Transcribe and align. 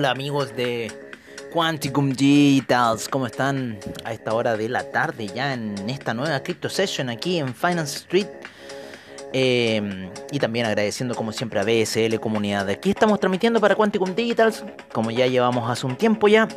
hola, 0.00 0.12
amigos 0.12 0.56
de 0.56 0.90
Quanticum 1.52 2.12
Digitals, 2.12 3.06
¿cómo 3.06 3.26
están 3.26 3.78
a 4.02 4.14
esta 4.14 4.32
hora 4.32 4.56
de 4.56 4.66
la 4.70 4.90
tarde 4.90 5.26
ya 5.26 5.52
en 5.52 5.74
esta 5.90 6.14
nueva 6.14 6.40
Crypto 6.40 6.70
Session 6.70 7.10
aquí 7.10 7.38
en 7.38 7.54
Finance 7.54 7.98
Street? 7.98 8.28
Eh, 9.34 10.08
y 10.32 10.38
también 10.38 10.64
agradeciendo 10.64 11.14
como 11.14 11.32
siempre 11.32 11.60
a 11.60 11.64
BSL 11.64 12.18
Comunidad. 12.18 12.66
Aquí 12.70 12.88
estamos 12.88 13.20
transmitiendo 13.20 13.60
para 13.60 13.74
Quanticum 13.74 14.14
Digitals, 14.14 14.64
como 14.90 15.10
ya 15.10 15.26
llevamos 15.26 15.70
hace 15.70 15.86
un 15.86 15.96
tiempo 15.96 16.28
ya. 16.28 16.48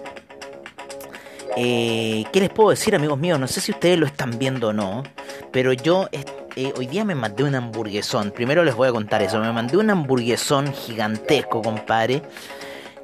Eh, 1.58 2.24
¿Qué 2.32 2.40
les 2.40 2.50
puedo 2.50 2.70
decir 2.70 2.96
amigos 2.96 3.20
míos? 3.20 3.38
No 3.42 3.50
sé 3.50 3.60
si 3.60 3.74
ustedes 3.74 4.00
lo 4.00 4.06
están 4.06 4.40
viendo 4.40 4.70
o 4.70 4.74
no, 4.74 5.04
pero 5.52 5.74
yo... 5.74 6.08
Eh, 6.56 6.72
hoy 6.78 6.86
día 6.86 7.04
me 7.04 7.16
mandé 7.16 7.44
un 7.44 7.56
hamburguesón. 7.56 8.30
Primero 8.30 8.64
les 8.64 8.76
voy 8.76 8.88
a 8.88 8.92
contar 8.92 9.24
eso. 9.24 9.40
Me 9.40 9.52
mandé 9.52 9.76
un 9.76 9.90
hamburguesón 9.90 10.72
gigantesco, 10.72 11.64
compadre. 11.64 12.22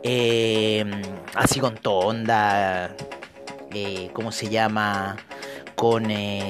Eh, 0.03 0.85
así 1.35 1.59
con 1.59 1.75
todo, 1.75 2.07
onda. 2.07 2.95
Eh, 3.73 4.09
¿Cómo 4.13 4.31
se 4.31 4.49
llama? 4.49 5.17
Con 5.75 6.07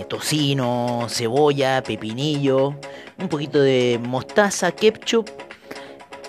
tocino, 0.07 1.05
cebolla, 1.07 1.83
pepinillo, 1.83 2.75
un 3.19 3.27
poquito 3.29 3.61
de 3.61 3.99
mostaza, 4.01 4.71
ketchup 4.71 5.29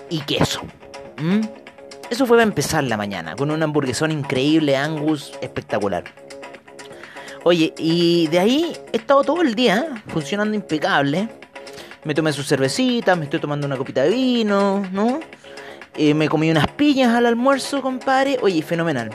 y 0.09 0.19
queso. 0.19 0.61
Eso 2.11 2.25
fue 2.25 2.37
para 2.37 2.43
empezar 2.43 2.83
la 2.83 2.97
mañana, 2.97 3.35
con 3.35 3.51
un 3.51 3.63
hamburguesón 3.63 4.11
increíble, 4.11 4.75
Angus, 4.75 5.31
espectacular. 5.41 6.03
Oye, 7.43 7.73
y 7.77 8.27
de 8.27 8.39
ahí 8.39 8.77
he 8.91 8.97
estado 8.97 9.23
todo 9.23 9.41
el 9.41 9.55
día 9.55 9.77
¿eh? 9.77 10.01
funcionando 10.07 10.53
impecable. 10.53 11.29
Me 12.03 12.13
tomé 12.13 12.33
su 12.33 12.43
cervecita, 12.43 13.15
me 13.15 13.23
estoy 13.23 13.39
tomando 13.39 13.65
una 13.65 13.77
copita 13.77 14.03
de 14.03 14.09
vino, 14.09 14.85
¿no? 14.91 15.21
Eh, 15.95 16.13
me 16.13 16.29
comí 16.29 16.49
unas 16.49 16.67
piñas 16.67 17.13
al 17.13 17.25
almuerzo, 17.25 17.81
compadre. 17.81 18.37
Oye, 18.41 18.61
fenomenal. 18.61 19.11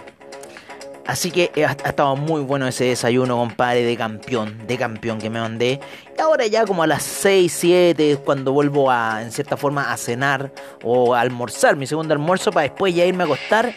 Así 1.06 1.30
que 1.30 1.50
ha, 1.64 1.70
estado 1.70 2.16
muy 2.16 2.42
bueno 2.42 2.66
ese 2.66 2.86
desayuno, 2.86 3.36
compadre, 3.36 3.84
de 3.84 3.96
campeón, 3.96 4.66
de 4.66 4.76
campeón 4.76 5.18
que 5.18 5.30
me 5.30 5.40
mandé. 5.40 5.80
Y 6.16 6.20
ahora 6.20 6.46
ya 6.46 6.66
como 6.66 6.82
a 6.82 6.86
las 6.86 7.02
6, 7.04 7.52
7, 7.52 8.18
cuando 8.24 8.52
vuelvo 8.52 8.90
a, 8.90 9.22
en 9.22 9.30
cierta 9.30 9.56
forma, 9.56 9.92
a 9.92 9.96
cenar 9.96 10.52
o 10.82 11.14
a 11.14 11.20
almorzar, 11.20 11.76
mi 11.76 11.86
segundo 11.86 12.12
almuerzo, 12.12 12.50
para 12.50 12.62
después 12.62 12.94
ya 12.94 13.04
irme 13.04 13.22
a 13.22 13.26
acostar 13.26 13.72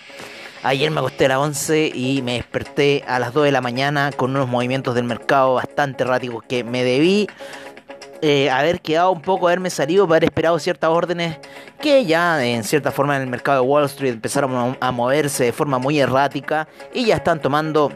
Ayer 0.61 0.91
me 0.91 0.99
acosté 0.99 1.25
a 1.25 1.29
las 1.29 1.37
11 1.37 1.91
y 1.95 2.21
me 2.21 2.33
desperté 2.33 3.05
a 3.07 3.17
las 3.17 3.33
2 3.33 3.45
de 3.45 3.51
la 3.53 3.61
mañana 3.61 4.11
con 4.11 4.31
unos 4.31 4.49
movimientos 4.49 4.93
del 4.93 5.05
mercado 5.05 5.53
bastante 5.53 6.03
erráticos 6.03 6.43
que 6.49 6.65
me 6.65 6.83
debí 6.83 7.27
eh, 8.21 8.49
haber 8.49 8.81
quedado 8.81 9.11
un 9.11 9.21
poco, 9.21 9.47
haberme 9.47 9.69
salido, 9.69 10.03
haber 10.03 10.25
esperado 10.25 10.59
ciertas 10.59 10.89
órdenes 10.89 11.37
que 11.79 12.05
ya 12.05 12.45
en 12.45 12.63
cierta 12.63 12.91
forma 12.91 13.15
en 13.15 13.23
el 13.23 13.27
mercado 13.29 13.61
de 13.61 13.67
Wall 13.67 13.85
Street 13.85 14.13
empezaron 14.13 14.77
a 14.79 14.91
moverse 14.91 15.45
de 15.45 15.51
forma 15.51 15.79
muy 15.79 15.99
errática 15.99 16.67
y 16.93 17.05
ya 17.05 17.15
están 17.15 17.41
tomando 17.41 17.91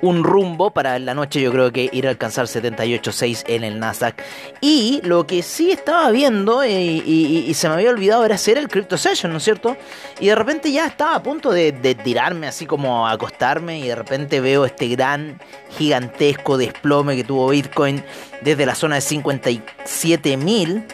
un 0.00 0.24
rumbo 0.24 0.70
para 0.70 0.98
la 0.98 1.14
noche 1.14 1.40
yo 1.40 1.52
creo 1.52 1.72
que 1.72 1.88
ir 1.92 2.06
a 2.06 2.10
alcanzar 2.10 2.46
78.6 2.46 3.44
en 3.48 3.64
el 3.64 3.78
Nasdaq. 3.78 4.22
Y 4.60 5.00
lo 5.04 5.26
que 5.26 5.42
sí 5.42 5.70
estaba 5.70 6.10
viendo 6.10 6.62
eh, 6.62 7.02
y, 7.04 7.52
se 7.54 7.68
me 7.68 7.74
había 7.74 7.90
olvidado 7.90 8.24
era 8.24 8.34
hacer 8.34 8.58
el 8.58 8.68
Crypto 8.68 8.98
Session, 8.98 9.32
¿no 9.32 9.38
es 9.38 9.44
cierto? 9.44 9.76
Y 10.20 10.26
de 10.26 10.34
repente 10.34 10.70
ya 10.72 10.86
estaba 10.86 11.14
a 11.14 11.22
punto 11.22 11.50
de, 11.50 11.72
tirarme 12.04 12.46
así 12.46 12.66
como 12.66 13.08
acostarme 13.08 13.78
y 13.78 13.88
de 13.88 13.94
repente 13.94 14.40
veo 14.40 14.64
este 14.66 14.88
gran 14.88 15.40
gigantesco 15.78 16.58
desplome 16.58 17.16
que 17.16 17.24
tuvo 17.24 17.48
Bitcoin 17.48 18.02
desde 18.42 18.66
la 18.66 18.74
zona 18.74 18.96
de 18.96 19.02
57.000 19.02 20.84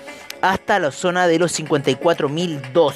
hasta 0.41 0.79
la 0.79 0.91
zona 0.91 1.27
de 1.27 1.39
los 1.39 1.59
54.002. 1.59 2.95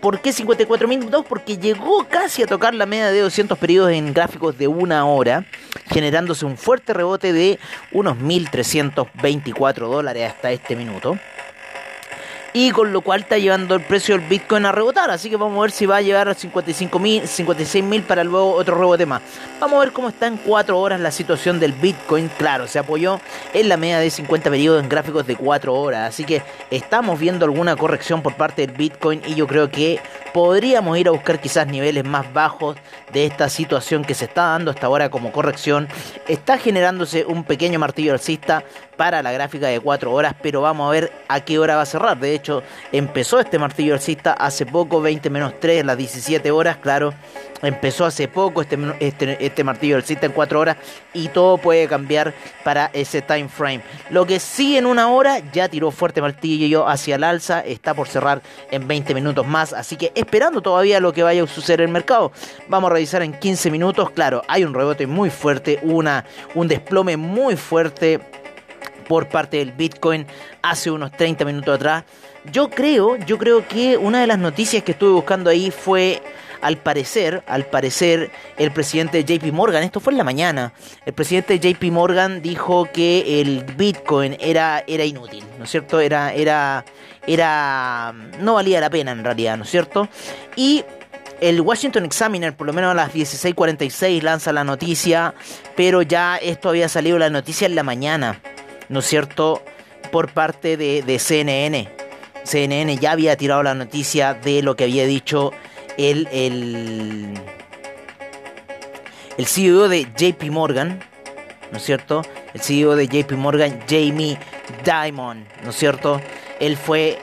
¿Por 0.00 0.20
qué 0.20 0.30
54.002? 0.30 1.24
Porque 1.28 1.58
llegó 1.58 2.06
casi 2.08 2.42
a 2.42 2.46
tocar 2.46 2.74
la 2.74 2.86
media 2.86 3.10
de 3.10 3.20
200 3.20 3.58
periodos 3.58 3.92
en 3.92 4.14
gráficos 4.14 4.56
de 4.56 4.66
una 4.66 5.04
hora, 5.04 5.44
generándose 5.92 6.46
un 6.46 6.56
fuerte 6.56 6.94
rebote 6.94 7.32
de 7.34 7.58
unos 7.92 8.16
1.324 8.16 9.90
dólares 9.90 10.32
hasta 10.32 10.52
este 10.52 10.74
minuto 10.74 11.18
y 12.52 12.70
con 12.70 12.92
lo 12.92 13.00
cual 13.00 13.20
está 13.20 13.38
llevando 13.38 13.74
el 13.74 13.82
precio 13.82 14.16
del 14.16 14.26
Bitcoin 14.26 14.66
a 14.66 14.72
rebotar. 14.72 15.10
Así 15.10 15.30
que 15.30 15.36
vamos 15.36 15.58
a 15.58 15.62
ver 15.62 15.70
si 15.70 15.86
va 15.86 15.96
a 15.96 16.02
llegar 16.02 16.28
a 16.28 16.34
55 16.34 16.98
mil, 16.98 17.26
56 17.26 17.84
mil 17.84 18.02
para 18.02 18.24
luego 18.24 18.54
otro 18.54 18.76
rebote 18.76 19.06
más. 19.06 19.22
Vamos 19.60 19.76
a 19.76 19.80
ver 19.80 19.92
cómo 19.92 20.08
está 20.08 20.26
en 20.26 20.36
4 20.36 20.78
horas 20.78 21.00
la 21.00 21.10
situación 21.10 21.60
del 21.60 21.72
Bitcoin. 21.72 22.28
Claro, 22.38 22.66
se 22.66 22.78
apoyó 22.78 23.20
en 23.52 23.68
la 23.68 23.76
media 23.76 23.98
de 23.98 24.10
50 24.10 24.50
periodos 24.50 24.82
en 24.82 24.88
gráficos 24.88 25.26
de 25.26 25.36
4 25.36 25.74
horas. 25.74 26.08
Así 26.08 26.24
que 26.24 26.42
estamos 26.70 27.18
viendo 27.18 27.44
alguna 27.44 27.76
corrección 27.76 28.22
por 28.22 28.34
parte 28.34 28.66
del 28.66 28.76
Bitcoin 28.76 29.22
y 29.26 29.34
yo 29.34 29.46
creo 29.46 29.70
que 29.70 30.00
podríamos 30.32 30.96
ir 30.98 31.08
a 31.08 31.10
buscar 31.10 31.40
quizás 31.40 31.66
niveles 31.66 32.04
más 32.04 32.32
bajos 32.32 32.76
de 33.12 33.26
esta 33.26 33.48
situación 33.48 34.04
que 34.04 34.14
se 34.14 34.26
está 34.26 34.42
dando 34.42 34.70
hasta 34.70 34.86
ahora 34.86 35.10
como 35.10 35.32
corrección. 35.32 35.88
Está 36.28 36.58
generándose 36.58 37.24
un 37.24 37.44
pequeño 37.44 37.78
martillo 37.78 38.12
alcista 38.12 38.64
para 39.00 39.22
la 39.22 39.32
gráfica 39.32 39.66
de 39.66 39.80
4 39.80 40.12
horas, 40.12 40.34
pero 40.42 40.60
vamos 40.60 40.86
a 40.86 40.90
ver 40.90 41.10
a 41.26 41.40
qué 41.40 41.58
hora 41.58 41.76
va 41.76 41.80
a 41.80 41.86
cerrar. 41.86 42.20
De 42.20 42.34
hecho, 42.34 42.62
empezó 42.92 43.40
este 43.40 43.58
martillo 43.58 43.94
alcista 43.94 44.34
hace 44.34 44.66
poco, 44.66 45.00
20 45.00 45.30
menos 45.30 45.54
3, 45.58 45.86
las 45.86 45.96
17 45.96 46.50
horas, 46.50 46.76
claro. 46.76 47.14
Empezó 47.62 48.04
hace 48.04 48.28
poco 48.28 48.60
este, 48.60 48.78
este, 49.00 49.42
este 49.44 49.64
martillo 49.64 49.96
alcista 49.96 50.26
en 50.26 50.32
4 50.32 50.60
horas 50.60 50.76
y 51.14 51.28
todo 51.28 51.56
puede 51.56 51.88
cambiar 51.88 52.34
para 52.62 52.90
ese 52.92 53.22
time 53.22 53.48
frame. 53.48 53.80
Lo 54.10 54.26
que 54.26 54.38
sí 54.38 54.76
en 54.76 54.84
una 54.84 55.08
hora 55.08 55.38
ya 55.50 55.70
tiró 55.70 55.90
fuerte 55.90 56.20
martillo 56.20 56.86
hacia 56.86 57.14
el 57.14 57.24
alza, 57.24 57.60
está 57.60 57.94
por 57.94 58.06
cerrar 58.06 58.42
en 58.70 58.86
20 58.86 59.14
minutos 59.14 59.46
más, 59.46 59.72
así 59.72 59.96
que 59.96 60.12
esperando 60.14 60.60
todavía 60.60 61.00
lo 61.00 61.14
que 61.14 61.22
vaya 61.22 61.42
a 61.42 61.46
suceder 61.46 61.80
en 61.80 61.88
el 61.88 61.92
mercado. 61.94 62.32
Vamos 62.68 62.90
a 62.90 62.94
revisar 62.94 63.22
en 63.22 63.32
15 63.32 63.70
minutos, 63.70 64.10
claro, 64.10 64.42
hay 64.46 64.64
un 64.64 64.74
rebote 64.74 65.06
muy 65.06 65.30
fuerte, 65.30 65.80
una, 65.82 66.26
un 66.54 66.68
desplome 66.68 67.16
muy 67.16 67.56
fuerte 67.56 68.20
por 69.10 69.28
parte 69.28 69.56
del 69.56 69.72
Bitcoin 69.72 70.24
hace 70.62 70.88
unos 70.88 71.10
30 71.10 71.44
minutos 71.44 71.74
atrás. 71.74 72.04
Yo 72.52 72.70
creo, 72.70 73.16
yo 73.16 73.38
creo 73.38 73.66
que 73.66 73.96
una 73.96 74.20
de 74.20 74.28
las 74.28 74.38
noticias 74.38 74.84
que 74.84 74.92
estuve 74.92 75.10
buscando 75.10 75.50
ahí 75.50 75.72
fue 75.72 76.22
al 76.60 76.76
parecer, 76.76 77.42
al 77.48 77.66
parecer, 77.66 78.30
el 78.56 78.70
presidente 78.70 79.24
de 79.24 79.38
JP 79.38 79.52
Morgan, 79.52 79.82
esto 79.82 79.98
fue 79.98 80.12
en 80.12 80.18
la 80.18 80.22
mañana, 80.22 80.72
el 81.04 81.12
presidente 81.12 81.58
de 81.58 81.72
JP 81.72 81.90
Morgan 81.90 82.40
dijo 82.40 82.88
que 82.92 83.40
el 83.40 83.64
Bitcoin 83.76 84.36
era, 84.38 84.84
era 84.86 85.04
inútil, 85.04 85.42
¿no 85.58 85.64
es 85.64 85.70
cierto? 85.70 85.98
Era, 85.98 86.32
era, 86.32 86.84
era, 87.26 88.14
no 88.38 88.54
valía 88.54 88.78
la 88.78 88.90
pena 88.90 89.10
en 89.10 89.24
realidad, 89.24 89.56
¿no 89.56 89.64
es 89.64 89.70
cierto? 89.70 90.08
Y 90.54 90.84
el 91.40 91.60
Washington 91.60 92.04
Examiner, 92.04 92.54
por 92.54 92.68
lo 92.68 92.72
menos 92.72 92.92
a 92.92 92.94
las 92.94 93.12
16:46, 93.12 94.22
lanza 94.22 94.52
la 94.52 94.62
noticia, 94.62 95.34
pero 95.74 96.02
ya 96.02 96.36
esto 96.36 96.68
había 96.68 96.88
salido 96.88 97.18
la 97.18 97.28
noticia 97.28 97.66
en 97.66 97.74
la 97.74 97.82
mañana. 97.82 98.40
¿No 98.90 98.98
es 98.98 99.06
cierto?, 99.06 99.62
por 100.12 100.32
parte 100.32 100.76
de, 100.76 101.18
CNN. 101.18 101.88
CNN 102.44 102.96
ya 102.96 103.12
había 103.12 103.36
tirado 103.36 103.62
la 103.62 103.74
noticia 103.74 104.34
de 104.34 104.62
lo 104.62 104.76
que 104.76 104.84
había 104.84 105.06
dicho 105.06 105.52
el, 105.96 106.28
el, 106.32 107.34
el 109.38 109.46
CEO 109.46 109.88
de 109.88 110.06
JP 110.16 110.50
Morgan, 110.50 111.00
¿no 111.70 111.78
es 111.78 111.84
cierto? 111.84 112.22
El 112.52 112.60
CEO 112.60 112.96
de 112.96 113.06
JP 113.06 113.32
Morgan, 113.32 113.80
Jamie 113.88 114.38
Dimon, 114.84 115.46
¿no 115.62 115.70
es 115.70 115.76
cierto? 115.76 116.20
Él 116.58 116.76
fue, 116.76 117.18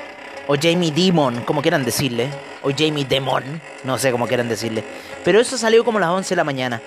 o 0.48 0.56
Jamie 0.56 0.92
Dimon, 0.92 1.42
como 1.42 1.62
quieran 1.62 1.84
decirle, 1.84 2.30
o 2.64 2.72
Jamie 2.72 3.06
Demon, 3.06 3.62
no 3.84 3.98
sé 3.98 4.12
cómo 4.12 4.28
quieran 4.28 4.48
decirle. 4.48 4.84
Pero 5.26 5.40
eso 5.40 5.58
salió 5.58 5.84
como 5.84 5.98
a 5.98 6.02
las 6.02 6.10
11 6.12 6.30
de 6.30 6.36
la 6.38 6.44
mañana. 6.44 6.82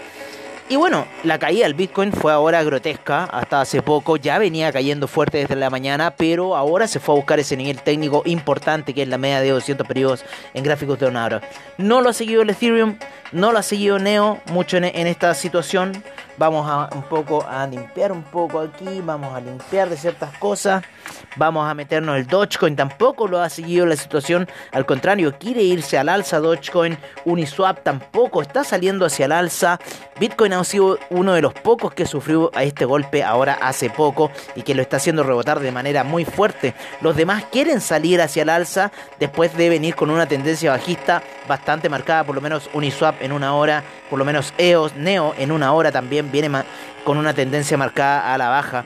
Y 0.70 0.76
bueno, 0.76 1.04
la 1.24 1.40
caída 1.40 1.64
del 1.64 1.74
Bitcoin 1.74 2.12
fue 2.12 2.30
ahora 2.32 2.62
grotesca, 2.62 3.24
hasta 3.24 3.60
hace 3.60 3.82
poco 3.82 4.16
ya 4.16 4.38
venía 4.38 4.72
cayendo 4.72 5.08
fuerte 5.08 5.38
desde 5.38 5.56
la 5.56 5.68
mañana, 5.68 6.14
pero 6.16 6.54
ahora 6.54 6.86
se 6.86 7.00
fue 7.00 7.12
a 7.12 7.16
buscar 7.16 7.40
ese 7.40 7.56
nivel 7.56 7.82
técnico 7.82 8.22
importante 8.24 8.94
que 8.94 9.02
es 9.02 9.08
la 9.08 9.18
media 9.18 9.40
de 9.40 9.50
200 9.50 9.84
periodos 9.84 10.24
en 10.54 10.62
gráficos 10.62 11.00
de 11.00 11.06
una 11.06 11.24
hora. 11.24 11.40
No 11.76 12.00
lo 12.00 12.10
ha 12.10 12.12
seguido 12.12 12.42
el 12.42 12.50
Ethereum, 12.50 12.98
no 13.32 13.50
lo 13.50 13.58
ha 13.58 13.64
seguido 13.64 13.98
Neo 13.98 14.38
mucho 14.52 14.76
en, 14.76 14.84
en 14.84 15.08
esta 15.08 15.34
situación. 15.34 16.04
Vamos 16.36 16.68
a 16.68 16.88
un 16.94 17.02
poco 17.02 17.46
a 17.46 17.66
limpiar 17.66 18.12
un 18.12 18.22
poco 18.22 18.60
aquí, 18.60 19.00
vamos 19.02 19.34
a 19.34 19.40
limpiar 19.40 19.88
de 19.90 19.96
ciertas 19.96 20.36
cosas, 20.38 20.82
vamos 21.36 21.68
a 21.68 21.74
meternos 21.74 22.16
el 22.16 22.26
Dogecoin, 22.26 22.76
tampoco 22.76 23.28
lo 23.28 23.40
ha 23.40 23.48
seguido 23.50 23.84
la 23.84 23.96
situación, 23.96 24.48
al 24.72 24.86
contrario, 24.86 25.34
quiere 25.38 25.62
irse 25.62 25.98
al 25.98 26.08
alza 26.08 26.40
Dogecoin, 26.40 26.96
Uniswap 27.26 27.82
tampoco 27.82 28.40
está 28.40 28.64
saliendo 28.64 29.04
hacia 29.04 29.26
el 29.26 29.32
alza, 29.32 29.78
Bitcoin 30.18 30.52
ha 30.52 30.64
sido 30.64 30.98
uno 31.08 31.32
de 31.32 31.40
los 31.40 31.54
pocos 31.54 31.94
que 31.94 32.04
sufrió 32.04 32.50
a 32.54 32.62
este 32.62 32.84
golpe 32.84 33.24
ahora 33.24 33.58
hace 33.60 33.88
poco 33.88 34.30
y 34.54 34.62
que 34.62 34.74
lo 34.74 34.82
está 34.82 34.98
haciendo 34.98 35.22
rebotar 35.22 35.60
de 35.60 35.72
manera 35.72 36.04
muy 36.04 36.26
fuerte. 36.26 36.74
Los 37.00 37.16
demás 37.16 37.44
quieren 37.50 37.80
salir 37.80 38.20
hacia 38.20 38.42
el 38.42 38.50
alza 38.50 38.92
después 39.18 39.56
de 39.56 39.70
venir 39.70 39.94
con 39.94 40.10
una 40.10 40.26
tendencia 40.26 40.72
bajista 40.72 41.22
bastante 41.48 41.88
marcada, 41.88 42.24
por 42.24 42.34
lo 42.34 42.42
menos 42.42 42.68
Uniswap 42.74 43.22
en 43.22 43.32
una 43.32 43.54
hora, 43.54 43.82
por 44.10 44.18
lo 44.18 44.26
menos 44.26 44.52
EOS, 44.58 44.94
Neo 44.96 45.34
en 45.38 45.52
una 45.52 45.72
hora 45.72 45.90
también 45.90 46.29
viene 46.30 46.50
con 47.04 47.18
una 47.18 47.34
tendencia 47.34 47.76
marcada 47.76 48.32
a 48.32 48.38
la 48.38 48.48
baja. 48.48 48.84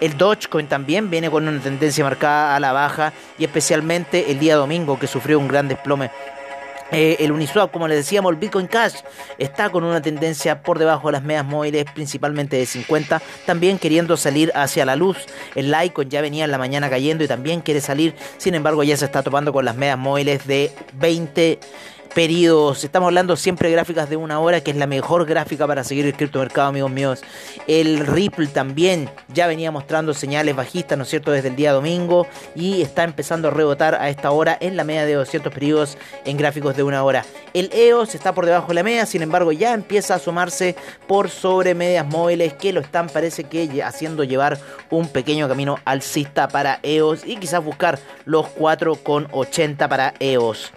El 0.00 0.16
Dogecoin 0.16 0.66
también 0.66 1.08
viene 1.10 1.30
con 1.30 1.48
una 1.48 1.60
tendencia 1.60 2.04
marcada 2.04 2.54
a 2.54 2.60
la 2.60 2.72
baja 2.72 3.12
y 3.38 3.44
especialmente 3.44 4.30
el 4.30 4.38
día 4.38 4.56
domingo 4.56 4.98
que 4.98 5.06
sufrió 5.06 5.38
un 5.38 5.48
gran 5.48 5.68
desplome 5.68 6.10
Eh, 6.92 7.16
el 7.18 7.32
Uniswap, 7.32 7.72
como 7.72 7.88
les 7.88 7.98
decíamos, 7.98 8.30
el 8.30 8.38
Bitcoin 8.38 8.68
Cash 8.68 8.94
está 9.38 9.70
con 9.70 9.82
una 9.82 10.00
tendencia 10.00 10.62
por 10.62 10.78
debajo 10.78 11.08
de 11.08 11.12
las 11.12 11.22
medias 11.22 11.44
móviles, 11.44 11.84
principalmente 11.92 12.56
de 12.56 12.64
50, 12.64 13.20
también 13.44 13.78
queriendo 13.78 14.16
salir 14.16 14.52
hacia 14.54 14.84
la 14.84 14.94
luz. 14.94 15.16
El 15.56 15.72
Litecoin 15.72 16.08
ya 16.08 16.20
venía 16.20 16.44
en 16.44 16.52
la 16.52 16.58
mañana 16.58 16.88
cayendo 16.88 17.24
y 17.24 17.28
también 17.28 17.60
quiere 17.60 17.80
salir, 17.80 18.14
sin 18.38 18.54
embargo 18.54 18.84
ya 18.84 18.96
se 18.96 19.04
está 19.04 19.24
topando 19.24 19.52
con 19.52 19.64
las 19.64 19.74
medias 19.74 19.98
móviles 19.98 20.46
de 20.46 20.70
20 20.94 21.58
periodos. 22.14 22.84
Estamos 22.84 23.08
hablando 23.08 23.36
siempre 23.36 23.68
de 23.68 23.74
gráficas 23.74 24.08
de 24.08 24.16
una 24.16 24.40
hora, 24.40 24.60
que 24.60 24.70
es 24.70 24.76
la 24.76 24.86
mejor 24.86 25.26
gráfica 25.26 25.66
para 25.66 25.84
seguir 25.84 26.06
el 26.06 26.14
criptomercado, 26.14 26.68
amigos 26.68 26.90
míos. 26.90 27.22
El 27.66 28.06
Ripple 28.06 28.46
también 28.48 29.10
ya 29.28 29.46
venía 29.46 29.70
mostrando 29.70 30.14
señales 30.14 30.56
bajistas, 30.56 30.96
¿no 30.96 31.04
es 31.04 31.10
cierto?, 31.10 31.30
desde 31.30 31.48
el 31.48 31.56
día 31.56 31.72
domingo 31.72 32.26
y 32.54 32.82
está 32.82 33.04
empezando 33.04 33.48
a 33.48 33.50
rebotar 33.50 33.94
a 33.94 34.08
esta 34.08 34.30
hora 34.30 34.56
en 34.60 34.76
la 34.76 34.84
media 34.84 35.06
de 35.06 35.14
200 35.14 35.52
periodos 35.52 35.98
en 36.24 36.36
gráficos 36.36 36.76
de 36.76 36.82
una 36.82 37.02
hora. 37.04 37.24
El 37.54 37.70
EOS 37.72 38.14
está 38.14 38.34
por 38.34 38.46
debajo 38.46 38.68
de 38.68 38.74
la 38.74 38.82
media, 38.82 39.06
sin 39.06 39.22
embargo, 39.22 39.52
ya 39.52 39.74
empieza 39.74 40.14
a 40.14 40.16
asomarse 40.16 40.76
por 41.06 41.30
sobre 41.30 41.74
medias 41.74 42.06
móviles 42.06 42.54
que 42.54 42.72
lo 42.72 42.80
están, 42.80 43.08
parece 43.08 43.44
que 43.44 43.82
haciendo 43.82 44.24
llevar 44.24 44.58
un 44.90 45.08
pequeño 45.08 45.48
camino 45.48 45.78
alcista 45.84 46.48
para 46.48 46.80
EOS 46.82 47.26
y 47.26 47.36
quizás 47.36 47.64
buscar 47.64 47.98
los 48.24 48.46
4,80 48.46 49.88
para 49.88 50.14
EOS. 50.20 50.72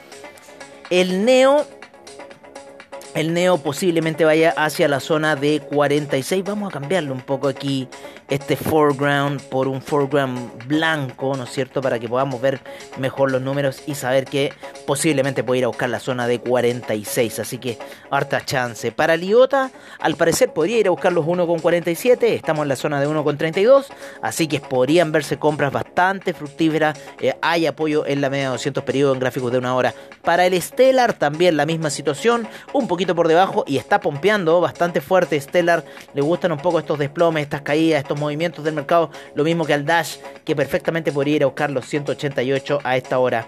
El 0.89 1.23
Neo 1.25 1.65
el 3.15 3.33
Neo 3.33 3.57
posiblemente 3.57 4.23
vaya 4.25 4.53
hacia 4.55 4.87
la 4.87 4.99
zona 4.99 5.35
de 5.35 5.61
46. 5.61 6.43
Vamos 6.43 6.69
a 6.69 6.79
cambiarlo 6.79 7.13
un 7.13 7.21
poco 7.21 7.47
aquí 7.47 7.87
este 8.29 8.55
foreground 8.55 9.41
por 9.49 9.67
un 9.67 9.81
foreground 9.81 10.67
blanco, 10.67 11.35
¿no 11.35 11.45
es 11.45 11.49
cierto? 11.49 11.81
Para 11.81 11.97
que 11.97 12.07
podamos 12.07 12.39
ver 12.39 12.59
mejor 12.97 13.31
los 13.31 13.41
números 13.41 13.81
y 13.87 13.95
saber 13.95 14.25
que 14.25 14.53
posiblemente 14.85 15.43
puede 15.43 15.59
ir 15.59 15.63
a 15.65 15.67
buscar 15.67 15.89
la 15.89 15.99
zona 15.99 16.27
de 16.27 16.39
46. 16.39 17.39
Así 17.39 17.57
que 17.57 17.79
harta 18.11 18.45
chance. 18.45 18.91
Para 18.91 19.17
Liota, 19.17 19.71
al 19.99 20.15
parecer 20.15 20.53
podría 20.53 20.77
ir 20.77 20.87
a 20.87 20.91
buscar 20.91 21.11
los 21.11 21.25
1,47. 21.25 22.23
Estamos 22.23 22.63
en 22.63 22.69
la 22.69 22.75
zona 22.75 23.01
de 23.01 23.07
1,32. 23.07 23.87
Así 24.21 24.47
que 24.47 24.59
podrían 24.59 25.11
verse 25.11 25.37
compras 25.37 25.73
bastante 25.73 26.33
fructíferas. 26.33 26.99
Eh, 27.19 27.33
hay 27.41 27.65
apoyo 27.65 28.05
en 28.05 28.21
la 28.21 28.29
media 28.29 28.45
de 28.45 28.51
200 28.51 28.83
periodos 28.83 29.15
en 29.15 29.19
gráficos 29.19 29.51
de 29.51 29.57
una 29.57 29.75
hora. 29.75 29.95
Para 30.23 30.45
el 30.45 30.61
Stellar 30.61 31.13
también 31.13 31.57
la 31.57 31.65
misma 31.65 31.89
situación. 31.89 32.47
Un 32.73 32.87
poquito 32.87 32.98
por 33.07 33.27
debajo 33.27 33.63
y 33.67 33.77
está 33.77 33.99
pompeando 33.99 34.59
bastante 34.61 35.01
fuerte. 35.01 35.39
Stellar 35.39 35.83
le 36.13 36.21
gustan 36.21 36.51
un 36.51 36.59
poco 36.59 36.79
estos 36.79 36.99
desplomes, 36.99 37.43
estas 37.43 37.61
caídas, 37.61 38.01
estos 38.01 38.19
movimientos 38.19 38.63
del 38.63 38.75
mercado, 38.75 39.11
lo 39.35 39.43
mismo 39.43 39.65
que 39.65 39.73
al 39.73 39.85
Dash, 39.85 40.17
que 40.45 40.55
perfectamente 40.55 41.11
podría 41.11 41.37
ir 41.37 41.43
a 41.43 41.47
buscar 41.47 41.69
los 41.69 41.85
188 41.85 42.79
a 42.83 42.97
esta 42.97 43.19
hora. 43.19 43.47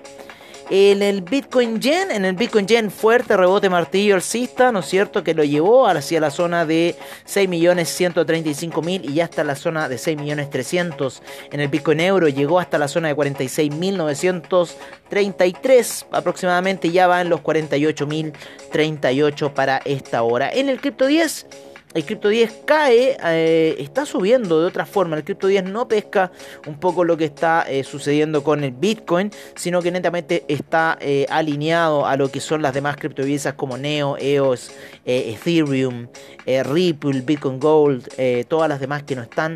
En 0.69 1.01
el 1.01 1.21
Bitcoin 1.21 1.81
Yen, 1.81 2.11
en 2.11 2.23
el 2.23 2.35
Bitcoin 2.35 2.67
Yen 2.67 2.91
fuerte 2.91 3.35
rebote 3.35 3.67
martillo 3.69 4.15
alcista, 4.15 4.71
¿no 4.71 4.79
es 4.79 4.85
cierto? 4.85 5.21
Que 5.23 5.33
lo 5.33 5.43
llevó 5.43 5.85
hacia 5.87 6.21
la 6.21 6.31
zona 6.31 6.65
de 6.65 6.95
6.135.000 7.27 9.09
y 9.09 9.15
ya 9.15 9.25
hasta 9.25 9.43
la 9.43 9.55
zona 9.55 9.89
de 9.89 9.97
6.300.000. 9.97 11.19
En 11.51 11.59
el 11.59 11.67
Bitcoin 11.67 11.99
Euro 11.99 12.27
llegó 12.27 12.59
hasta 12.59 12.77
la 12.77 12.87
zona 12.87 13.07
de 13.09 13.15
46.933 13.15 16.05
aproximadamente, 16.11 16.91
ya 16.91 17.07
va 17.07 17.21
en 17.21 17.29
los 17.29 17.41
48.038 17.41 19.53
para 19.53 19.77
esta 19.79 20.21
hora. 20.23 20.49
En 20.49 20.69
el 20.69 20.79
Crypto 20.79 21.07
10 21.07 21.47
el 21.93 22.05
Crypto 22.05 22.29
10 22.29 22.61
cae, 22.65 23.17
eh, 23.23 23.75
está 23.79 24.05
subiendo 24.05 24.61
de 24.61 24.67
otra 24.67 24.85
forma. 24.85 25.17
El 25.17 25.23
Crypto 25.23 25.47
10 25.47 25.65
no 25.65 25.87
pesca 25.87 26.31
un 26.65 26.79
poco 26.79 27.03
lo 27.03 27.17
que 27.17 27.25
está 27.25 27.65
eh, 27.67 27.83
sucediendo 27.83 28.43
con 28.43 28.63
el 28.63 28.71
Bitcoin, 28.71 29.31
sino 29.55 29.81
que 29.81 29.91
netamente 29.91 30.45
está 30.47 30.97
eh, 31.01 31.25
alineado 31.29 32.05
a 32.05 32.15
lo 32.15 32.31
que 32.31 32.39
son 32.39 32.61
las 32.61 32.73
demás 32.73 32.95
criptodivisas 32.95 33.55
como 33.55 33.77
Neo, 33.77 34.17
EOS, 34.17 34.71
Ethereum, 35.05 36.07
Ripple, 36.45 37.21
Bitcoin 37.21 37.59
Gold, 37.59 38.07
todas 38.47 38.69
las 38.69 38.79
demás 38.79 39.03
que 39.03 39.15
no 39.15 39.23
están 39.23 39.55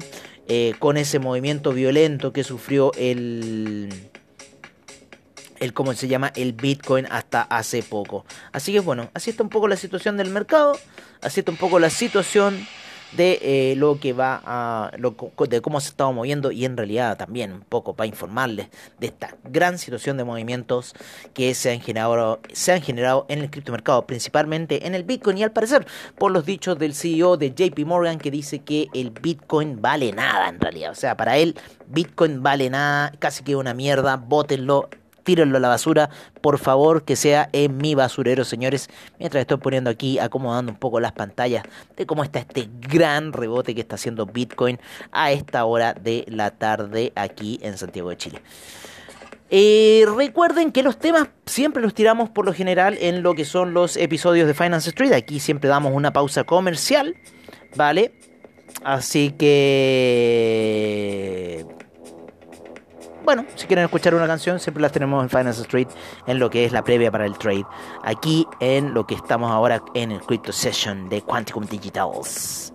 con 0.79 0.97
ese 0.97 1.19
movimiento 1.19 1.71
violento 1.71 2.33
que 2.33 2.43
sufrió 2.43 2.91
el 2.97 3.89
el 5.59 5.73
cómo 5.73 5.93
se 5.93 6.07
llama 6.07 6.31
el 6.35 6.53
Bitcoin 6.53 7.07
hasta 7.09 7.41
hace 7.43 7.83
poco. 7.83 8.25
Así 8.51 8.73
que 8.73 8.79
bueno, 8.79 9.09
así 9.13 9.29
está 9.29 9.43
un 9.43 9.49
poco 9.49 9.67
la 9.67 9.77
situación 9.77 10.17
del 10.17 10.29
mercado, 10.29 10.77
así 11.21 11.41
está 11.41 11.51
un 11.51 11.57
poco 11.57 11.79
la 11.79 11.89
situación 11.89 12.65
de 13.15 13.39
eh, 13.41 13.75
lo 13.77 13.99
que 13.99 14.13
va 14.13 14.41
a 14.45 14.91
de 15.49 15.61
cómo 15.61 15.79
se 15.79 15.89
estaba 15.89 16.11
moviendo 16.11 16.51
y 16.51 16.65
en 16.65 16.75
realidad 16.75 17.17
también 17.17 17.53
un 17.53 17.61
poco 17.61 17.95
para 17.95 18.07
informarles 18.07 18.67
de 18.99 19.07
esta 19.07 19.35
gran 19.43 19.77
situación 19.77 20.17
de 20.17 20.23
movimientos 20.23 20.93
que 21.33 21.53
se 21.53 21.71
han 21.71 21.81
generado 21.81 22.39
se 22.51 22.73
han 22.73 22.81
generado 22.81 23.25
en 23.29 23.39
el 23.39 23.49
criptomercado 23.49 24.05
principalmente 24.05 24.87
en 24.87 24.95
el 24.95 25.03
Bitcoin 25.03 25.37
y 25.37 25.43
al 25.43 25.51
parecer 25.51 25.85
por 26.17 26.31
los 26.31 26.45
dichos 26.45 26.77
del 26.77 26.93
CEO 26.93 27.37
de 27.37 27.53
JP 27.53 27.79
Morgan 27.85 28.17
que 28.17 28.31
dice 28.31 28.59
que 28.59 28.87
el 28.93 29.11
Bitcoin 29.11 29.81
vale 29.81 30.11
nada 30.11 30.49
en 30.49 30.59
realidad 30.59 30.91
o 30.91 30.95
sea 30.95 31.15
para 31.15 31.37
él 31.37 31.55
Bitcoin 31.87 32.43
vale 32.43 32.69
nada 32.69 33.13
casi 33.19 33.43
que 33.43 33.55
una 33.55 33.73
mierda 33.73 34.17
bótenlo 34.17 34.89
tírenlo 35.25 35.57
a 35.57 35.60
la 35.60 35.68
basura, 35.68 36.10
por 36.39 36.57
favor, 36.60 37.04
que 37.04 37.18
sea 37.18 37.50
en 37.51 37.75
mi 37.77 37.95
basurero, 37.95 38.45
señores. 38.45 38.89
Mientras 39.19 39.42
estoy 39.42 39.57
poniendo 39.57 39.89
aquí, 39.89 40.19
acomodando 40.19 40.72
un 40.72 40.77
poco 40.77 41.01
las 41.01 41.12
pantallas 41.12 41.63
de 41.98 42.06
cómo 42.06 42.24
está 42.24 42.39
este 42.39 42.69
gran 42.80 43.33
rebote 43.33 43.75
que 43.75 43.81
está 43.81 43.95
haciendo 43.95 44.25
Bitcoin 44.25 44.80
a 45.12 45.33
esta 45.33 45.66
hora 45.66 45.94
de 45.94 46.24
la 46.30 46.51
tarde 46.51 47.12
aquí 47.16 47.60
en 47.62 47.77
Santiago 47.77 48.12
de 48.12 48.18
Chile. 48.18 48.42
Eh, 49.50 50.05
recuerden 50.15 50.72
que 50.72 50.82
los 50.84 50.98
temas 50.98 51.27
siempre 51.46 51.82
los 51.82 51.94
tiramos 51.94 52.29
por 52.29 52.46
lo 52.46 52.53
general 52.53 52.98
en 53.00 53.22
lo 53.22 53.36
que 53.36 53.46
son 53.46 53.74
los 53.74 53.98
episodios 53.98 54.48
de 54.48 54.53
Finance 54.53 54.89
Street. 54.89 55.12
Aquí 55.12 55.39
siempre 55.39 55.70
damos 55.70 55.94
una 55.94 56.13
pausa 56.13 56.44
comercial, 56.44 57.15
¿vale? 57.75 58.13
Así 58.84 59.32
que 59.32 60.86
bueno, 63.25 63.44
si 63.55 63.65
quieren 63.65 63.86
escuchar 63.86 64.13
una 64.13 64.27
canción, 64.27 64.60
siempre 64.60 64.82
las 64.82 64.91
tenemos 64.91 65.22
en 65.24 65.29
Finance 65.29 65.62
Street, 65.63 65.88
en 66.27 66.39
lo 66.39 66.50
que 66.50 66.63
es 66.63 66.72
la 66.72 66.84
previa 66.84 67.12
para 67.12 67.25
el 67.25 67.38
trade. 67.38 67.65
Aquí 68.03 68.48
en 68.60 68.94
lo 68.94 69.08
que 69.08 69.15
estamos 69.15 69.51
ahora 69.51 69.84
en 69.96 70.12
el 70.12 70.22
Crypto 70.22 70.51
Session 70.51 71.10
de 71.10 71.22
Quanticum 71.22 71.65
Digitals. 71.65 72.72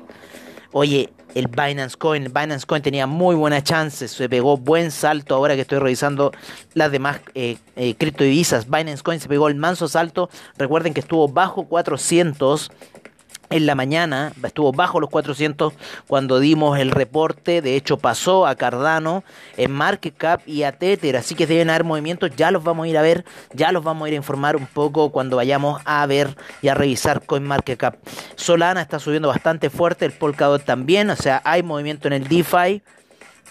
Oye, 0.73 1.09
el 1.35 1.47
Binance 1.47 1.97
Coin, 1.97 2.25
el 2.25 2.29
Binance 2.29 2.67
Coin 2.67 2.83
tenía 2.83 3.07
muy 3.07 3.37
buena 3.37 3.63
chance, 3.63 4.09
se 4.09 4.29
pegó 4.29 4.57
buen 4.57 4.91
salto 4.91 5.35
ahora 5.37 5.55
que 5.55 5.63
estoy 5.63 5.79
revisando 5.79 6.33
las 6.75 6.91
demás 6.91 7.21
eh, 7.35 7.57
eh, 7.77 7.95
criptodivisas. 7.95 8.69
Binance 8.69 9.03
Coin 9.03 9.21
se 9.21 9.29
pegó 9.29 9.49
el 9.49 9.55
manso 9.55 9.89
salto, 9.89 10.31
recuerden 10.59 10.95
que 10.95 11.01
estuvo 11.01 11.29
bajo 11.29 11.67
400 11.67 12.71
en 13.51 13.67
la 13.67 13.75
mañana, 13.75 14.33
estuvo 14.45 14.73
bajo 14.73 15.01
los 15.01 15.11
400 15.11 15.73
cuando 16.07 16.39
dimos 16.39 16.79
el 16.79 16.93
reporte, 16.93 17.61
de 17.63 17.75
hecho 17.75 17.99
pasó 17.99 18.47
a 18.47 18.55
Cardano 18.55 19.25
en 19.57 19.73
Market 19.73 20.17
Cap 20.17 20.43
y 20.47 20.63
a 20.63 20.73
Tether, 20.73 21.17
así 21.17 21.35
que 21.35 21.49
deben 21.49 21.69
haber 21.69 21.83
movimientos, 21.83 22.31
ya 22.37 22.53
los 22.53 22.63
vamos 22.63 22.85
a 22.85 22.89
ir 22.89 22.97
a 22.97 23.03
ver, 23.03 23.25
ya 23.53 23.73
los 23.73 23.83
vamos 23.83 24.07
a 24.07 24.09
ir 24.09 24.15
a 24.15 24.19
informar 24.19 24.57
un 24.57 24.67
poco 24.67 25.11
cuando 25.11 25.37
vayamos 25.37 25.83
a 25.85 26.07
ver 26.07 26.37
y 26.63 26.69
a 26.69 26.75
revisar 26.75 27.27
CoinMarketCap. 27.27 27.97
Solana 28.37 28.83
está 28.83 29.01
subiendo 29.01 29.29
bastante 29.29 29.69
fuerte, 29.69 30.07
el 30.07 30.13
Polkadot 30.13 30.65
también, 30.65 31.11
o 31.11 31.17
sea, 31.17 31.43
hay 31.45 31.65
movimiento 31.65 32.07
en 32.07 32.15
el 32.15 32.29
DeFi. 32.29 32.83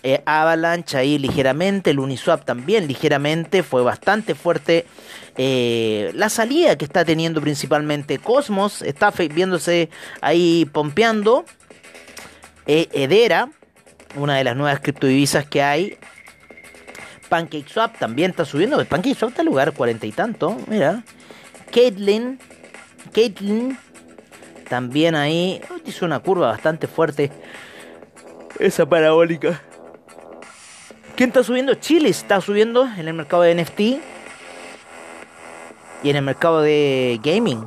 Eh, 0.02 0.22
Avalanche 0.26 0.98
ahí 0.98 1.18
ligeramente, 1.18 1.90
el 1.90 2.00
Uniswap 2.00 2.46
también 2.46 2.88
ligeramente, 2.88 3.64
fue 3.64 3.84
bastante 3.84 4.34
fuerte 4.34 4.86
eh, 5.36 6.12
la 6.16 6.30
salida 6.30 6.78
que 6.78 6.86
está 6.86 7.04
teniendo 7.04 7.42
principalmente 7.42 8.18
Cosmos, 8.18 8.82
está 8.82 9.12
viéndose 9.12 9.90
ahí 10.22 10.66
pompeando, 10.72 11.44
eh, 12.66 12.88
Edera, 12.94 13.50
una 14.16 14.38
de 14.38 14.46
las 14.46 14.56
nuevas 14.56 14.80
criptodivisas 14.80 15.46
que 15.46 15.62
hay, 15.62 15.98
PancakeSwap 17.28 18.00
también 18.00 18.32
está 18.32 18.46
subiendo, 18.46 18.78
PancakeSwap 18.86 19.32
está 19.32 19.42
en 19.42 19.48
lugar 19.48 19.74
cuarenta 19.74 20.06
y 20.06 20.14
tanto, 20.14 20.56
mira, 20.68 21.04
Caitlyn, 21.74 22.40
Caitlyn, 23.14 23.78
también 24.70 25.16
ahí, 25.16 25.60
hizo 25.86 26.06
una 26.06 26.20
curva 26.20 26.48
bastante 26.48 26.88
fuerte, 26.88 27.32
esa 28.60 28.88
parabólica. 28.88 29.62
¿Quién 31.20 31.32
está 31.32 31.44
subiendo? 31.44 31.74
Chile 31.74 32.08
está 32.08 32.40
subiendo 32.40 32.88
en 32.98 33.10
el 33.10 33.14
mercado 33.14 33.42
de 33.42 33.54
NFT. 33.54 33.80
Y 36.02 36.10
en 36.10 36.16
el 36.16 36.22
mercado 36.22 36.62
de 36.62 37.20
gaming. 37.22 37.62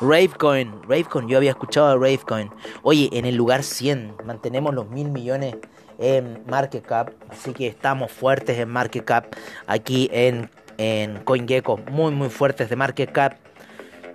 Ravecoin, 0.00 0.82
Ravecoin, 0.84 1.28
yo 1.28 1.36
había 1.36 1.50
escuchado 1.50 1.90
de 1.90 1.96
Ravecoin. 1.96 2.48
Oye, 2.80 3.10
en 3.12 3.26
el 3.26 3.36
lugar 3.36 3.62
100 3.62 4.14
mantenemos 4.24 4.74
los 4.74 4.88
mil 4.88 5.10
millones 5.10 5.56
en 5.98 6.42
market 6.46 6.86
cap, 6.86 7.10
así 7.28 7.52
que 7.52 7.66
estamos 7.66 8.10
fuertes 8.10 8.58
en 8.58 8.70
market 8.70 9.04
cap 9.04 9.26
aquí 9.66 10.08
en, 10.10 10.48
en 10.78 11.18
CoinGecko, 11.18 11.80
muy 11.90 12.12
muy 12.12 12.30
fuertes 12.30 12.70
de 12.70 12.76
market 12.76 13.12
cap. 13.12 13.34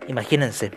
Imagínense, 0.08 0.72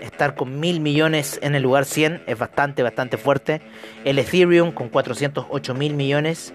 estar 0.00 0.34
con 0.34 0.60
mil 0.60 0.80
millones 0.80 1.38
en 1.42 1.54
el 1.54 1.62
lugar 1.62 1.84
100 1.84 2.22
es 2.26 2.38
bastante, 2.38 2.82
bastante 2.82 3.16
fuerte. 3.16 3.60
El 4.04 4.18
Ethereum 4.18 4.72
con 4.72 4.88
408 4.88 5.74
mil 5.74 5.94
millones. 5.94 6.52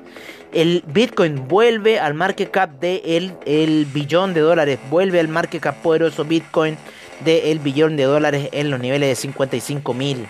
El 0.52 0.84
Bitcoin 0.88 1.48
vuelve 1.48 2.00
al 2.00 2.14
market 2.14 2.52
cap 2.52 2.80
de 2.80 3.02
el, 3.46 3.86
billón 3.86 4.34
de 4.34 4.42
dólares. 4.42 4.80
Vuelve 4.90 5.20
al 5.20 5.28
market 5.28 5.62
cap 5.62 5.82
poderoso 5.82 6.26
Bitcoin 6.26 6.78
de 7.24 7.52
el 7.52 7.60
billón 7.60 7.98
de 7.98 8.04
dólares 8.04 8.50
en 8.52 8.70
los 8.70 8.80
niveles 8.80 9.10
de 9.10 9.16
55 9.16 9.94
mil. 9.94 10.28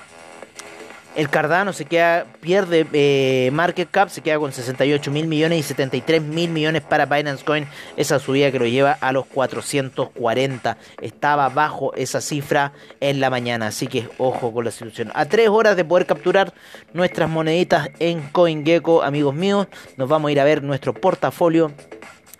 El 1.15 1.29
Cardano 1.29 1.73
se 1.73 1.85
queda, 1.85 2.25
pierde 2.41 2.87
eh, 2.91 3.51
market 3.53 3.89
cap, 3.91 4.09
se 4.09 4.21
queda 4.21 4.39
con 4.39 4.51
68 4.51 5.11
mil 5.11 5.27
millones 5.27 5.59
y 5.59 5.63
73 5.63 6.23
mil 6.23 6.49
millones 6.49 6.81
para 6.81 7.05
Binance 7.05 7.45
Coin. 7.45 7.67
Esa 7.97 8.17
subida 8.17 8.51
que 8.51 8.57
lo 8.57 8.65
lleva 8.65 8.97
a 8.99 9.11
los 9.11 9.27
440. 9.27 10.77
Estaba 11.01 11.49
bajo 11.49 11.93
esa 11.93 12.19
cifra 12.19 12.73
en 12.99 13.19
la 13.19 13.29
mañana, 13.29 13.67
así 13.67 13.85
que 13.85 14.09
ojo 14.17 14.51
con 14.51 14.65
la 14.65 14.71
situación. 14.71 15.11
A 15.13 15.25
tres 15.25 15.49
horas 15.49 15.75
de 15.75 15.85
poder 15.85 16.07
capturar 16.07 16.53
nuestras 16.93 17.29
moneditas 17.29 17.89
en 17.99 18.21
CoinGecko, 18.31 19.03
amigos 19.03 19.35
míos, 19.35 19.67
nos 19.97 20.09
vamos 20.09 20.29
a 20.29 20.31
ir 20.31 20.39
a 20.39 20.45
ver 20.45 20.63
nuestro 20.63 20.93
portafolio, 20.93 21.71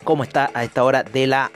cómo 0.03 0.24
está 0.24 0.50
a 0.56 0.63
esta 0.63 0.84
hora 0.84 1.03
de 1.03 1.27
la 1.27 1.51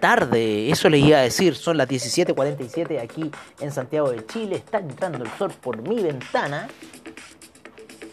tarde, 0.00 0.70
eso 0.70 0.88
le 0.88 0.98
iba 0.98 1.18
a 1.18 1.22
decir, 1.22 1.54
son 1.54 1.76
las 1.76 1.88
17:47 1.88 3.00
aquí 3.00 3.30
en 3.60 3.72
Santiago 3.72 4.10
de 4.10 4.24
Chile, 4.26 4.56
está 4.56 4.78
entrando 4.78 5.24
el 5.24 5.30
sol 5.38 5.52
por 5.60 5.80
mi 5.86 6.02
ventana, 6.02 6.68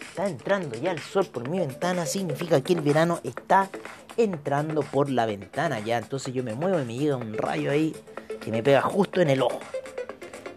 está 0.00 0.28
entrando 0.28 0.76
ya 0.76 0.92
el 0.92 1.00
sol 1.00 1.26
por 1.26 1.48
mi 1.48 1.58
ventana, 1.58 2.06
significa 2.06 2.60
que 2.60 2.72
el 2.72 2.80
verano 2.80 3.20
está 3.24 3.68
entrando 4.16 4.82
por 4.82 5.10
la 5.10 5.26
ventana 5.26 5.80
ya, 5.80 5.98
entonces 5.98 6.32
yo 6.32 6.42
me 6.42 6.54
muevo 6.54 6.80
y 6.80 6.84
me 6.84 6.96
llega 6.96 7.16
un 7.16 7.34
rayo 7.34 7.70
ahí 7.70 7.94
que 8.40 8.50
me 8.50 8.62
pega 8.62 8.80
justo 8.80 9.20
en 9.20 9.30
el 9.30 9.42
ojo. 9.42 9.60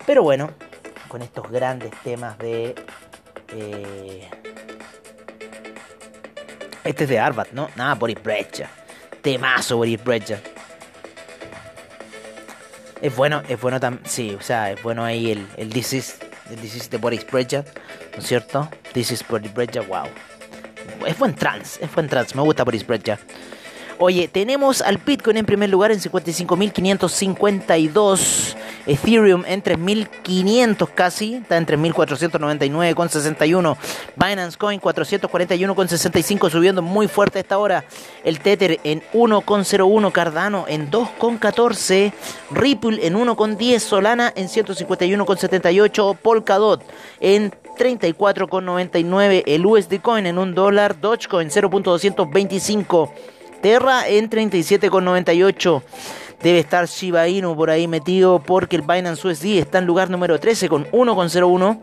Pero 0.05 0.23
bueno, 0.23 0.51
con 1.07 1.21
estos 1.21 1.49
grandes 1.51 1.91
temas 2.03 2.37
de... 2.37 2.75
Eh, 3.53 4.29
este 6.83 7.03
es 7.03 7.09
de 7.09 7.19
Harvard, 7.19 7.49
¿no? 7.51 7.69
Nada, 7.75 7.95
Boris 7.95 8.21
Brecha. 8.21 8.69
Temazo 9.21 9.77
Boris 9.77 10.03
Brecha. 10.03 10.41
Es 13.01 13.15
bueno, 13.15 13.41
es 13.47 13.61
bueno 13.61 13.79
también, 13.79 14.03
sí, 14.05 14.35
o 14.37 14.41
sea, 14.41 14.71
es 14.71 14.83
bueno 14.83 15.05
ahí 15.05 15.31
el, 15.31 15.47
el 15.55 15.69
This 15.69 15.93
is, 15.93 16.17
el 16.49 16.57
This 16.57 16.75
is 16.75 16.89
de 16.89 16.97
Boris 16.97 17.25
Breja, 17.29 17.63
¿no 18.13 18.19
es 18.19 18.27
cierto? 18.27 18.67
This 18.93 19.11
is 19.11 19.25
Boris 19.27 19.53
Breja, 19.53 19.79
wow. 19.81 20.07
Es 21.07 21.17
buen 21.17 21.33
trans, 21.33 21.79
es 21.81 21.89
buen 21.93 22.09
trans, 22.09 22.35
me 22.35 22.41
gusta 22.41 22.65
Boris 22.65 22.85
Breja. 22.85 23.17
Oye, 23.99 24.27
tenemos 24.27 24.81
al 24.81 24.97
Bitcoin 24.97 25.37
en 25.37 25.45
primer 25.45 25.69
lugar 25.69 25.91
en 25.91 25.99
55.552. 25.99 28.55
Ethereum 28.85 29.43
en 29.45 29.63
3.500 29.63 30.89
casi, 30.93 31.35
está 31.35 31.57
en 31.57 31.65
3.499,61. 31.65 33.77
Binance 34.15 34.57
Coin 34.57 34.81
441,65 34.81 36.49
subiendo 36.49 36.81
muy 36.81 37.07
fuerte 37.07 37.39
a 37.39 37.41
esta 37.41 37.57
hora. 37.57 37.85
El 38.23 38.39
Tether 38.39 38.79
en 38.83 39.01
1,01. 39.13 40.11
Cardano 40.11 40.65
en 40.67 40.91
2,14. 40.91 42.13
Ripple 42.51 43.05
en 43.05 43.15
1,10. 43.15 43.79
Solana 43.79 44.31
en 44.35 44.47
151,78. 44.47 46.17
Polkadot 46.17 46.83
en 47.19 47.51
34,99. 47.77 49.43
El 49.45 49.65
USD 49.65 49.99
Coin 50.01 50.25
en 50.25 50.37
1 50.37 50.53
dólar. 50.53 50.99
Dogecoin 50.99 51.49
0.225. 51.49 53.11
Terra 53.61 54.07
en 54.07 54.29
37,98. 54.29 55.81
Debe 56.41 56.59
estar 56.59 56.85
Shiba 56.87 57.27
Inu 57.27 57.55
por 57.55 57.69
ahí 57.69 57.87
metido 57.87 58.39
porque 58.39 58.77
el 58.77 58.81
Binance 58.81 59.27
USD 59.27 59.57
está 59.57 59.79
en 59.79 59.85
lugar 59.85 60.09
número 60.09 60.39
13 60.39 60.69
con 60.69 60.85
1,01. 60.91 61.79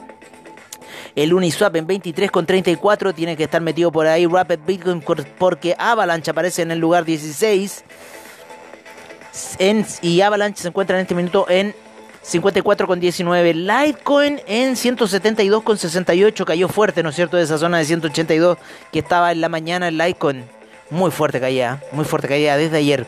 El 1.15 1.35
Uniswap 1.35 1.77
en 1.77 1.87
23,34 1.87 3.15
tiene 3.15 3.37
que 3.37 3.45
estar 3.45 3.61
metido 3.61 3.93
por 3.93 4.07
ahí. 4.07 4.27
Rapid 4.27 4.61
Bitcoin 4.67 5.03
porque 5.39 5.75
Avalanche 5.79 6.31
aparece 6.31 6.63
en 6.63 6.71
el 6.71 6.79
lugar 6.79 7.05
16. 7.05 7.85
y 10.03 10.21
Avalanche 10.23 10.63
se 10.63 10.69
encuentra 10.69 10.97
en 10.97 11.03
este 11.03 11.15
minuto 11.15 11.47
en 11.51 11.75
54,19. 12.25 13.55
Litecoin 13.55 14.41
en 14.47 14.75
172,68. 14.75 16.45
Cayó 16.45 16.69
fuerte, 16.69 17.03
¿no 17.03 17.11
es 17.11 17.17
cierto? 17.17 17.37
De 17.37 17.45
esa 17.45 17.59
zona 17.59 17.79
de 17.79 17.85
182 17.85 18.57
que 18.91 18.99
estaba 18.99 19.33
en 19.33 19.43
la 19.43 19.51
mañana 19.51 19.89
el 19.89 19.99
Litecoin. 19.99 20.45
Muy 20.89 21.11
fuerte 21.11 21.41
caía, 21.41 21.83
muy 21.93 22.05
fuerte 22.05 22.29
caía 22.29 22.57
desde 22.57 22.79
ayer. 22.79 23.07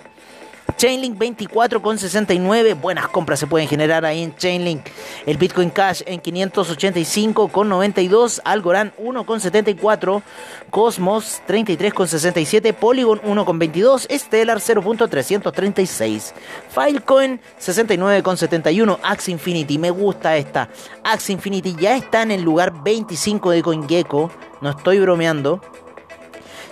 Chainlink 0.79 1.19
24,69. 1.19 2.81
Buenas 2.81 3.09
compras 3.09 3.41
se 3.41 3.49
pueden 3.49 3.67
generar 3.67 4.05
ahí 4.05 4.23
en 4.23 4.37
Chainlink. 4.37 4.87
El 5.27 5.37
Bitcoin 5.37 5.71
Cash 5.71 6.03
en 6.07 6.23
585,92. 6.23 8.41
Algorand 8.45 8.95
1,74. 8.95 10.23
Cosmos 10.71 11.43
33,67. 11.49 12.73
Polygon 12.75 13.21
1,22. 13.23 14.07
Stellar 14.09 14.61
0.336. 14.61 16.33
Filecoin 16.71 17.41
69,71. 17.61 19.01
Axe 19.03 19.33
Infinity. 19.33 19.79
Me 19.79 19.91
gusta 19.91 20.37
esta. 20.37 20.69
Axe 21.03 21.33
Infinity 21.33 21.75
ya 21.75 21.97
está 21.97 22.23
en 22.23 22.31
el 22.31 22.43
lugar 22.43 22.85
25 22.85 23.51
de 23.51 23.65
CoinGecko. 23.65 24.31
No 24.61 24.71
estoy 24.71 25.01
bromeando. 25.01 25.61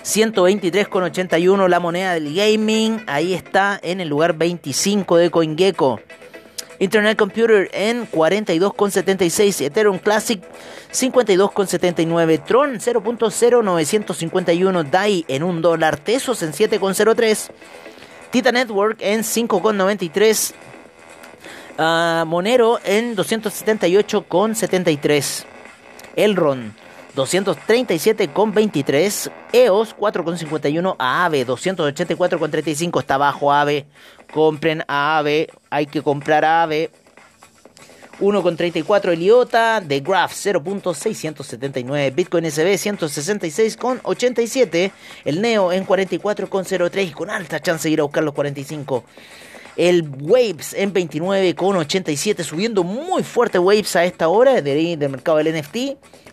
123,81 0.07 1.69
la 1.69 1.81
moneda 1.81 2.15
del 2.15 2.33
gaming. 2.33 3.03
Ahí 3.09 3.35
está 3.35 3.81
en 3.83 4.01
el 4.01 4.09
lugar 4.09 4.35
25 4.35 5.17
de 5.17 5.31
CoinGecko. 5.31 5.99
Internet 6.79 7.19
Computer 7.19 7.69
en 7.73 8.09
42,76. 8.09 9.65
Ethereum 9.65 9.99
Classic 9.99 10.41
52,79. 10.93 12.45
Tron 12.45 12.77
0.0951. 12.77 14.89
DAI 14.89 15.25
en 15.27 15.43
1 15.43 15.61
dólar. 15.61 15.97
Tesos 15.97 16.41
en 16.45 16.53
7,03. 16.53 17.51
Tita 18.31 18.53
Network 18.53 18.99
en 19.01 19.25
5,93. 19.25 20.53
Ah, 21.79 22.23
Monero 22.29 22.79
en 22.85 23.17
278,73. 23.17 25.45
Elron 26.15 26.86
237,23. 27.17 29.33
EOS 29.53 29.97
4,51. 29.97 30.95
AVE 30.99 31.47
284,35. 31.47 33.01
Está 33.01 33.19
bajo 33.19 33.53
AVE. 33.53 33.87
Compren 34.33 34.85
a 34.87 35.19
AVE. 35.19 35.49
Hay 35.71 35.87
que 35.87 36.03
comprar 36.03 36.45
a 36.45 36.63
AVE. 36.63 36.91
1,34 38.21 39.13
Eliota, 39.13 39.83
The 39.87 40.01
Graph 40.01 40.33
0.679, 40.33 42.15
Bitcoin 42.15 42.51
SB 42.51 42.79
166,87, 42.79 44.91
el 45.27 45.43
Neo 45.43 45.71
en 45.71 45.87
44,03 45.87 47.13
con 47.13 47.29
alta 47.29 47.61
chance 47.61 47.89
de 47.89 47.93
ir 47.93 48.01
a 48.01 48.05
buscar 48.05 48.25
los 48.25 48.33
45. 48.33 49.05
El 49.77 50.09
Waves 50.21 50.75
en 50.75 50.95
29,87 50.95 52.43
subiendo 52.43 52.83
muy 52.83 53.23
fuerte 53.23 53.59
Waves 53.59 53.95
a 53.97 54.05
esta 54.05 54.29
hora 54.29 54.63
del, 54.63 54.99
del 54.99 55.11
mercado 55.11 55.39
del 55.39 55.55
NFT. 55.55 55.77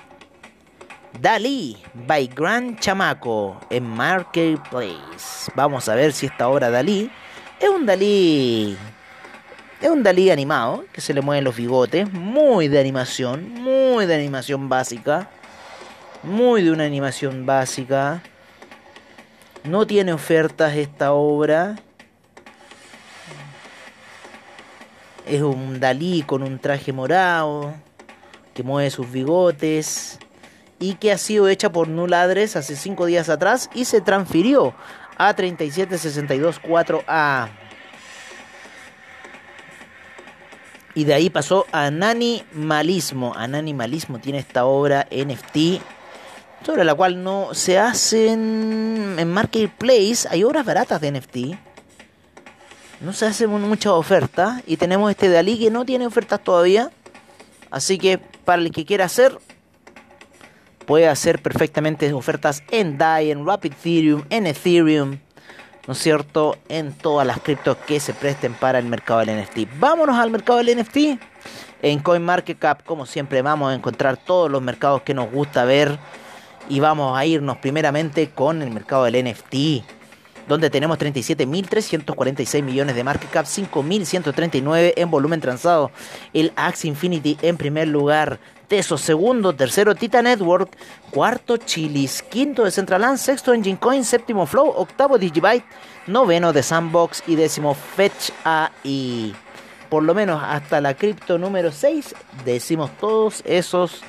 Dalí 1.20 1.78
by 1.94 2.28
Gran 2.28 2.78
Chamaco 2.78 3.60
en 3.70 3.88
Marketplace. 3.88 5.52
Vamos 5.56 5.90
a 5.90 5.96
ver 5.96 6.14
si 6.14 6.26
esta 6.26 6.48
obra 6.50 6.70
Dalí 6.70 7.10
es 7.60 7.70
un 7.70 7.86
Dalí. 7.86 8.78
Es 9.82 9.90
un 9.90 10.04
Dalí 10.04 10.30
animado 10.30 10.86
que 10.92 11.02
se 11.02 11.14
le 11.14 11.22
mueven 11.22 11.44
los 11.44 11.56
bigotes. 11.56 12.12
Muy 12.12 12.68
de 12.68 12.80
animación. 12.80 13.54
Muy 13.54 14.06
de 14.06 14.16
animación 14.16 14.68
básica. 14.68 15.30
Muy 16.24 16.64
de 16.64 16.72
una 16.72 16.86
animación 16.86 17.46
básica. 17.46 18.22
No 19.64 19.88
tiene 19.88 20.14
ofertas 20.14 20.76
esta 20.76 21.14
obra. 21.14 21.76
Es 25.26 25.42
un 25.42 25.80
Dalí 25.80 26.22
con 26.22 26.44
un 26.44 26.60
traje 26.60 26.94
morado 26.94 27.74
que 28.54 28.62
mueve 28.64 28.92
sus 28.92 29.12
bigotes 29.12 30.20
y 30.80 30.96
que 30.96 31.12
ha 31.12 31.18
sido 31.18 31.48
hecha 31.48 31.72
por 31.72 31.88
Nuladres 31.88 32.56
hace 32.56 32.76
5 32.76 33.06
días 33.06 33.30
atrás 33.30 33.70
y 33.74 33.86
se 33.86 34.02
transfirió 34.02 34.76
a 35.18 35.36
37624A. 35.36 37.50
Y 40.94 41.04
de 41.04 41.14
ahí 41.14 41.30
pasó 41.30 41.66
a 41.72 41.92
Nanimalismo. 41.92 43.34
Ananimalismo 43.36 44.20
tiene 44.20 44.40
esta 44.40 44.66
obra 44.66 45.08
NFT 45.12 45.82
sobre 46.66 46.86
la 46.86 46.96
cual 46.96 47.22
no 47.22 47.54
se 47.54 47.78
hacen 47.78 49.18
en 49.20 49.32
Marketplace. 49.32 50.28
Hay 50.30 50.44
obras 50.44 50.66
baratas 50.66 51.02
de 51.02 51.12
NFT. 51.12 51.38
No 53.06 53.14
se 53.14 53.28
hacen 53.28 53.52
muchas 53.52 53.94
ofertas. 53.94 54.64
Y 54.66 54.78
tenemos 54.78 55.12
este 55.12 55.30
Dalí 55.30 55.60
que 55.60 55.70
no 55.70 55.86
tiene 55.86 56.08
ofertas 56.08 56.44
todavía. 56.44 56.90
Así 57.70 58.00
que 58.00 58.18
para 58.18 58.64
el 58.64 58.72
que 58.72 58.84
quiera 58.84 59.06
hacer, 59.06 59.38
puede 60.88 61.08
hacer 61.08 61.40
perfectamente 61.40 62.12
ofertas 62.14 62.64
en 62.72 62.98
DAI, 62.98 63.30
en 63.30 63.46
Rapid 63.46 63.74
Ethereum, 63.74 64.24
en 64.32 64.48
Ethereum. 64.48 65.20
¿No 65.86 65.94
es 65.94 66.00
cierto? 66.00 66.58
En 66.68 66.94
todas 66.94 67.28
las 67.28 67.40
criptos 67.42 67.78
que 67.86 68.00
se 68.00 68.12
presten 68.14 68.56
para 68.56 68.80
el 68.80 68.86
mercado 68.86 69.20
del 69.20 69.40
NFT. 69.40 69.80
Vámonos 69.80 70.18
al 70.18 70.32
mercado 70.32 70.64
del 70.64 70.80
NFT. 70.80 71.22
En 71.84 72.00
CoinMarketCap, 72.00 72.84
como 72.86 73.06
siempre, 73.06 73.44
vamos 73.44 73.72
a 73.72 73.76
encontrar 73.76 74.18
todos 74.18 74.50
los 74.50 74.64
mercados 74.64 75.04
que 75.04 75.14
nos 75.14 75.32
gusta 75.32 75.64
ver 75.64 76.00
y 76.70 76.80
vamos 76.80 77.16
a 77.16 77.24
irnos 77.24 77.58
primeramente 77.58 78.32
con 78.32 78.64
el 78.64 78.72
mercado 78.72 79.04
del 79.04 79.24
NFT, 79.24 79.86
donde 80.48 80.70
tenemos 80.70 80.98
37.346 81.00 82.64
millones 82.64 82.96
de 82.96 83.04
market 83.04 83.30
cap, 83.30 83.46
5.139 83.46 84.94
en 84.96 85.12
volumen 85.12 85.42
transado. 85.42 85.92
El 86.34 86.52
Axe 86.56 86.88
Infinity 86.88 87.38
en 87.42 87.58
primer 87.58 87.88
lugar, 87.88 88.40
Teso 88.68 88.98
segundo, 88.98 89.54
tercero 89.54 89.94
Tita 89.94 90.24
Network, 90.24 90.76
cuarto 91.12 91.58
Chilis, 91.58 92.24
quinto 92.24 92.64
de 92.64 92.72
Centraland, 92.72 93.20
sexto 93.20 93.54
Engine 93.54 93.78
Coin, 93.78 94.04
séptimo 94.04 94.48
Flow, 94.48 94.74
octavo 94.76 95.20
Digibyte, 95.20 95.64
noveno 96.08 96.52
de 96.52 96.64
Sandbox 96.64 97.24
y 97.28 97.36
décimo 97.36 97.76
Fetch 97.76 98.32
AI. 98.44 99.36
Por 99.90 100.02
lo 100.02 100.16
menos 100.16 100.42
hasta 100.44 100.82
la 100.82 100.96
cripto 100.96 101.38
número 101.38 101.72
6 101.72 102.16
decimos 102.44 102.90
todos 103.00 103.44
esos 103.46 104.02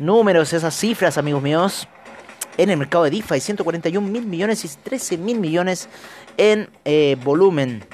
números, 0.00 0.52
esas 0.52 0.74
cifras, 0.74 1.16
amigos 1.16 1.42
míos 1.42 1.88
en 2.56 2.70
el 2.70 2.76
mercado 2.76 3.04
de 3.04 3.10
DeFi, 3.10 3.40
141 3.40 4.06
mil 4.06 4.26
millones 4.26 4.64
y 4.64 4.68
13 4.68 5.18
mil 5.18 5.38
millones 5.38 5.88
en 6.36 6.68
eh, 6.84 7.16
volumen 7.22 7.84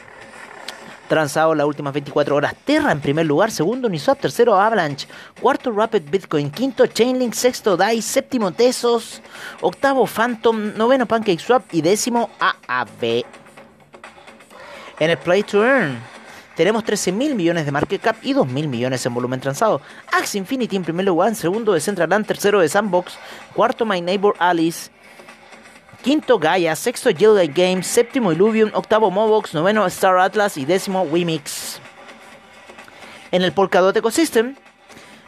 transado 1.07 1.55
las 1.55 1.67
últimas 1.67 1.93
24 1.93 2.37
horas. 2.37 2.55
Terra 2.65 2.93
en 2.93 3.01
primer 3.01 3.27
lugar, 3.27 3.51
segundo 3.51 3.89
Uniswap, 3.89 4.21
tercero 4.21 4.55
Avalanche, 4.55 5.07
cuarto 5.41 5.71
Rapid 5.71 6.03
Bitcoin, 6.11 6.51
quinto 6.51 6.87
Chainlink, 6.87 7.33
sexto 7.33 7.77
DAI, 7.77 8.03
séptimo 8.03 8.53
Tesos, 8.53 9.23
octavo 9.61 10.07
Phantom, 10.07 10.77
noveno 10.77 11.07
PancakeSwap 11.07 11.73
y 11.73 11.81
décimo 11.81 12.31
AAB. 12.39 13.25
En 14.99 15.11
el 15.11 15.19
Play 15.19 15.43
to 15.43 15.65
Earn, 15.65 16.01
tenemos 16.57 16.83
13 16.85 17.13
mil 17.13 17.35
millones 17.35 17.67
de 17.67 17.73
market 17.73 18.01
cap 18.01 18.17
y 18.23 18.33
2 18.33 18.49
mil 18.49 18.67
millones 18.67 19.05
en 19.05 19.15
volumen 19.15 19.41
transado. 19.41 19.83
Axe 20.11 20.39
Infinity 20.39 20.77
en 20.77 20.85
primer 20.85 21.05
lugar, 21.05 21.35
segundo 21.35 21.75
de 21.75 21.81
Centraland, 21.81 22.27
tercero 22.27 22.61
de 22.61 22.69
Sandbox, 22.69 23.19
cuarto 23.55 23.85
My 23.85 24.01
Neighbor 24.01 24.35
Alice, 24.39 24.91
quinto 26.03 26.39
Gaia, 26.39 26.75
sexto 26.75 27.11
Yellow 27.11 27.47
Games, 27.55 27.87
séptimo 27.87 28.33
Illuvium, 28.33 28.71
octavo 28.73 29.11
Mobox, 29.11 29.53
noveno 29.53 29.87
Star 29.87 30.19
Atlas 30.19 30.57
y 30.57 30.65
décimo 30.65 31.03
Wimix. 31.03 31.79
En 33.33 33.43
el 33.43 33.53
Polkadot 33.53 33.95
Ecosystem, 33.95 34.57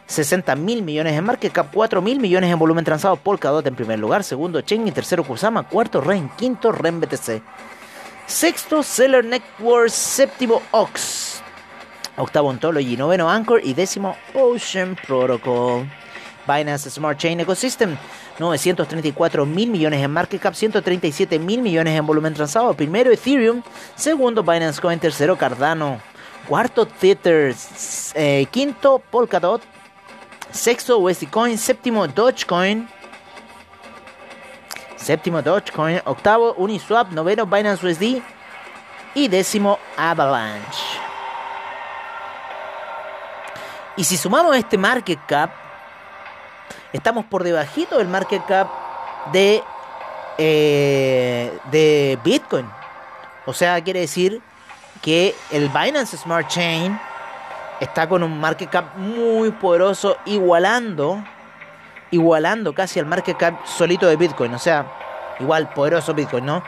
60 0.07 0.57
mil 0.57 0.83
millones 0.83 1.13
en 1.13 1.25
market 1.25 1.53
cap, 1.53 1.69
4 1.75 2.01
mil 2.01 2.21
millones 2.21 2.51
en 2.51 2.59
volumen 2.59 2.85
transado. 2.85 3.17
Polkadot 3.17 3.67
en 3.67 3.75
primer 3.75 3.99
lugar, 3.99 4.25
segundo 4.25 4.63
Chain 4.63 4.89
y 4.89 4.93
tercero 4.93 5.25
Kusama, 5.25 5.65
cuarto 5.65 6.01
Ren, 6.01 6.31
quinto 6.39 6.73
Ren 6.73 7.01
BTC. 7.01 7.43
Sexto, 8.29 8.83
Seller 8.83 9.25
Network. 9.25 9.89
Séptimo, 9.89 10.63
Ox. 10.71 11.43
Octavo, 12.19 12.51
Ontology. 12.51 12.97
Noveno, 12.97 13.29
Anchor. 13.29 13.63
Y 13.65 13.73
décimo, 13.73 14.17
Ocean 14.35 14.97
Protocol. 15.07 15.89
Binance 16.47 16.91
Smart 16.91 17.19
Chain 17.19 17.41
Ecosystem. 17.41 17.97
934 18.39 19.47
mil 19.47 19.71
millones 19.71 20.03
en 20.03 20.11
market 20.11 20.41
cap, 20.41 20.55
137 20.55 21.39
mil 21.39 21.61
millones 21.61 21.99
en 21.99 22.07
volumen 22.07 22.35
transado. 22.35 22.75
Primero 22.75 23.11
Ethereum, 23.11 23.63
segundo 23.97 24.43
Binance 24.43 24.81
Coin, 24.81 25.01
tercero 25.01 25.37
Cardano, 25.37 26.01
cuarto 26.47 26.87
Tether, 26.87 27.55
eh, 28.15 28.47
quinto 28.51 29.03
Polkadot, 29.11 29.61
sexto 30.53 30.99
USD 30.99 31.27
Coin, 31.31 31.59
séptimo 31.59 32.07
Dogecoin, 32.07 32.89
séptimo 35.09 35.41
Dogecoin, 35.41 36.03
octavo 36.05 36.53
Uniswap, 36.59 37.13
noveno 37.13 37.47
Binance 37.47 37.87
USD 37.87 38.21
y 39.15 39.29
décimo 39.29 39.79
Avalanche. 39.97 40.85
Y 43.97 44.05
si 44.05 44.19
sumamos 44.19 44.55
este 44.55 44.77
market 44.77 45.19
cap, 45.27 45.51
estamos 46.93 47.25
por 47.25 47.43
debajito 47.43 47.97
del 47.97 48.09
market 48.09 48.45
cap 48.45 48.69
de, 49.33 49.63
eh, 50.37 51.59
de 51.71 52.19
Bitcoin. 52.23 52.71
O 53.47 53.55
sea, 53.55 53.83
quiere 53.83 54.01
decir 54.01 54.43
que 55.01 55.35
el 55.51 55.71
Binance 55.71 56.19
Smart 56.19 56.49
Chain 56.49 57.01
está 57.81 58.07
con 58.07 58.23
un 58.23 58.39
market 58.39 58.69
cap 58.69 58.95
muy 58.99 59.53
poderoso, 59.53 60.19
igualando 60.27 61.25
igualando 62.11 62.73
casi 62.73 62.99
al 62.99 63.07
market 63.07 63.37
cap 63.37 63.67
solito 63.67 64.07
de 64.07 64.17
Bitcoin. 64.17 64.55
O 64.55 64.59
sea, 64.59 64.87
igual 65.41 65.73
poderoso 65.73 66.15
Bitcoin, 66.15 66.47
¿no? 66.47 66.63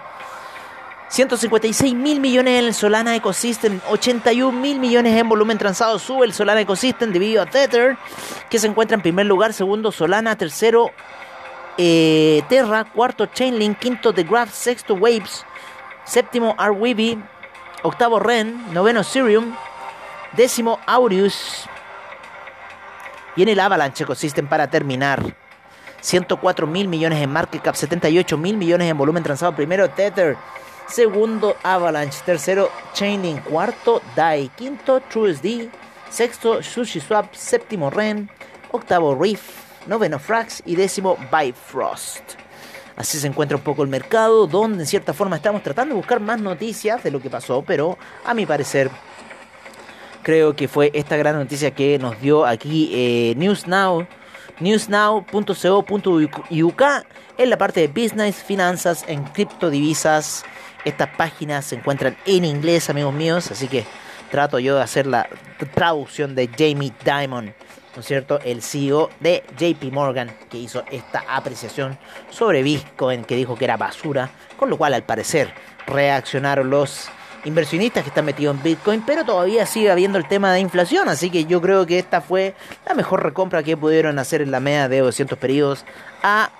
156 1.10 1.92
mil 1.94 2.20
millones 2.20 2.60
en 2.60 2.66
el 2.66 2.74
Solana 2.74 3.16
Ecosystem, 3.16 3.80
81 3.90 4.52
mil 4.52 4.78
millones 4.78 5.18
en 5.18 5.28
volumen 5.28 5.58
transado. 5.58 5.98
Sube 5.98 6.24
el 6.24 6.32
Solana 6.32 6.60
Ecosystem 6.60 7.12
debido 7.12 7.42
a 7.42 7.46
Tether, 7.46 7.96
que 8.48 8.60
se 8.60 8.68
encuentra 8.68 8.94
en 8.94 9.02
primer 9.02 9.26
lugar. 9.26 9.52
Segundo, 9.52 9.90
Solana. 9.90 10.36
Tercero, 10.36 10.92
eh, 11.76 12.42
Terra. 12.48 12.84
Cuarto, 12.84 13.26
Chainlink. 13.26 13.78
Quinto, 13.78 14.12
The 14.12 14.22
Graph. 14.22 14.52
Sexto, 14.52 14.94
Waves. 14.94 15.44
Séptimo, 16.04 16.54
Arweeby. 16.56 17.20
Octavo, 17.82 18.20
Ren. 18.20 18.72
Noveno, 18.72 19.02
Serum. 19.02 19.56
Décimo, 20.36 20.78
Aureus. 20.86 21.68
Y 23.34 23.42
en 23.42 23.48
el 23.48 23.58
Avalanche 23.58 24.04
Ecosystem 24.04 24.46
para 24.46 24.70
terminar. 24.70 25.34
104 26.00 26.66
mil 26.66 26.88
millones 26.88 27.22
en 27.22 27.30
market 27.30 27.62
cap, 27.62 27.74
78 27.74 28.36
mil 28.36 28.56
millones 28.56 28.90
en 28.90 28.96
volumen 28.96 29.22
transado. 29.22 29.54
Primero 29.54 29.90
Tether, 29.90 30.36
segundo 30.88 31.56
Avalanche, 31.62 32.20
tercero 32.24 32.70
Chainlink, 32.92 33.42
cuarto 33.44 34.02
DAI, 34.16 34.48
quinto 34.56 35.00
TrueSD, 35.00 35.68
sexto 36.10 36.62
SushiSwap, 36.62 37.34
séptimo 37.34 37.90
REN, 37.90 38.30
octavo 38.72 39.14
Reef, 39.14 39.42
noveno 39.86 40.18
Frax. 40.18 40.62
Y 40.64 40.76
décimo 40.76 41.16
Bifrost. 41.30 42.34
Así 42.96 43.18
se 43.18 43.26
encuentra 43.26 43.56
un 43.56 43.62
poco 43.62 43.82
el 43.82 43.88
mercado, 43.88 44.46
donde 44.46 44.82
en 44.82 44.86
cierta 44.86 45.14
forma 45.14 45.36
estamos 45.36 45.62
tratando 45.62 45.94
de 45.94 45.96
buscar 45.96 46.20
más 46.20 46.38
noticias 46.38 47.02
de 47.02 47.10
lo 47.10 47.20
que 47.20 47.30
pasó, 47.30 47.62
pero 47.62 47.96
a 48.26 48.34
mi 48.34 48.44
parecer 48.44 48.90
creo 50.22 50.54
que 50.54 50.68
fue 50.68 50.90
esta 50.92 51.16
gran 51.16 51.36
noticia 51.36 51.70
que 51.70 51.98
nos 51.98 52.20
dio 52.20 52.44
aquí 52.44 52.90
eh, 52.92 53.34
News 53.36 53.66
Now, 53.66 54.06
newsnow.co.uk 54.60 56.82
en 57.38 57.50
la 57.50 57.58
parte 57.58 57.80
de 57.80 57.88
business, 57.88 58.36
finanzas, 58.36 59.04
en 59.08 59.24
criptodivisas. 59.24 60.44
Estas 60.84 61.08
páginas 61.16 61.66
se 61.66 61.76
encuentran 61.76 62.16
en 62.26 62.44
inglés, 62.44 62.88
amigos 62.88 63.12
míos, 63.12 63.50
así 63.50 63.68
que 63.68 63.84
trato 64.30 64.58
yo 64.58 64.76
de 64.76 64.82
hacer 64.82 65.06
la 65.06 65.28
traducción 65.74 66.34
de 66.34 66.48
Jamie 66.48 66.92
Dimon, 67.04 67.54
¿no 67.94 68.00
es 68.00 68.06
cierto? 68.06 68.40
El 68.44 68.62
CEO 68.62 69.10
de 69.20 69.44
JP 69.58 69.92
Morgan, 69.92 70.34
que 70.48 70.58
hizo 70.58 70.84
esta 70.90 71.24
apreciación 71.28 71.98
sobre 72.30 72.62
Bitcoin, 72.62 73.24
que 73.24 73.36
dijo 73.36 73.56
que 73.56 73.64
era 73.64 73.76
basura, 73.76 74.30
con 74.56 74.70
lo 74.70 74.78
cual 74.78 74.94
al 74.94 75.02
parecer 75.02 75.52
reaccionaron 75.86 76.70
los 76.70 77.10
inversionistas 77.44 78.02
que 78.02 78.08
están 78.10 78.24
metidos 78.24 78.56
en 78.56 78.62
Bitcoin, 78.62 79.02
pero 79.06 79.24
todavía 79.24 79.66
sigue 79.66 79.90
habiendo 79.90 80.18
el 80.18 80.28
tema 80.28 80.52
de 80.52 80.60
inflación, 80.60 81.08
así 81.08 81.30
que 81.30 81.44
yo 81.44 81.60
creo 81.60 81.86
que 81.86 81.98
esta 81.98 82.20
fue 82.20 82.54
la 82.86 82.94
mejor 82.94 83.22
recompra 83.22 83.62
que 83.62 83.76
pudieron 83.76 84.18
hacer 84.18 84.42
en 84.42 84.50
la 84.50 84.60
media 84.60 84.88
de 84.88 85.00
200 85.00 85.38
periodos 85.38 85.84
a 86.22 86.50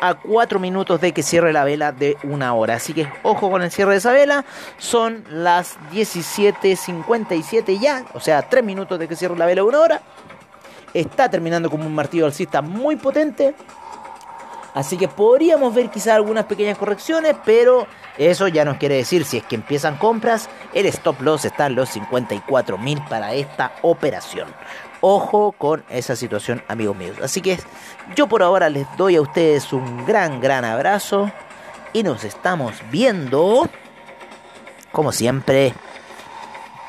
a 0.00 0.14
4 0.14 0.58
minutos 0.58 1.00
de 1.00 1.12
que 1.12 1.22
cierre 1.22 1.52
la 1.52 1.64
vela 1.64 1.92
de 1.92 2.18
una 2.24 2.52
hora. 2.54 2.74
Así 2.74 2.92
que 2.92 3.08
ojo 3.22 3.50
con 3.50 3.62
el 3.62 3.70
cierre 3.70 3.92
de 3.92 3.98
esa 3.98 4.12
vela. 4.12 4.44
Son 4.76 5.24
las 5.30 5.78
17.57 5.92 7.78
ya, 7.78 8.04
o 8.12 8.20
sea, 8.20 8.42
3 8.42 8.62
minutos 8.62 8.98
de 8.98 9.08
que 9.08 9.16
cierre 9.16 9.36
la 9.36 9.46
vela 9.46 9.62
de 9.62 9.68
una 9.68 9.80
hora. 9.80 10.02
Está 10.92 11.30
terminando 11.30 11.70
como 11.70 11.86
un 11.86 11.94
martillo 11.94 12.26
alcista 12.26 12.60
muy 12.60 12.96
potente. 12.96 13.54
Así 14.74 14.96
que 14.96 15.06
podríamos 15.06 15.72
ver 15.72 15.88
quizás 15.88 16.14
algunas 16.14 16.46
pequeñas 16.46 16.76
correcciones, 16.76 17.36
pero 17.44 17.86
eso 18.18 18.48
ya 18.48 18.64
nos 18.64 18.76
quiere 18.76 18.96
decir 18.96 19.24
si 19.24 19.38
es 19.38 19.44
que 19.44 19.54
empiezan 19.54 19.96
compras, 19.96 20.50
el 20.72 20.86
stop 20.86 21.20
loss 21.22 21.44
está 21.44 21.66
en 21.66 21.76
los 21.76 21.96
54.000 21.96 23.08
para 23.08 23.34
esta 23.34 23.72
operación. 23.82 24.48
Ojo 25.00 25.52
con 25.52 25.84
esa 25.88 26.16
situación, 26.16 26.62
amigos 26.66 26.96
míos. 26.96 27.16
Así 27.22 27.40
que 27.40 27.58
yo 28.16 28.26
por 28.26 28.42
ahora 28.42 28.68
les 28.68 28.86
doy 28.96 29.14
a 29.14 29.20
ustedes 29.20 29.72
un 29.72 30.04
gran, 30.04 30.40
gran 30.40 30.64
abrazo 30.64 31.30
y 31.92 32.02
nos 32.02 32.24
estamos 32.24 32.74
viendo, 32.90 33.68
como 34.90 35.12
siempre, 35.12 35.72